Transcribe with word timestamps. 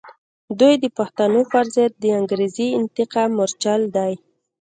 دوی 0.59 0.73
د 0.83 0.85
پښتنو 0.97 1.41
پر 1.51 1.65
ضد 1.75 1.91
د 2.03 2.05
انګریزي 2.19 2.67
انتقام 2.79 3.29
مورچل 3.37 3.81
دی. 3.95 4.13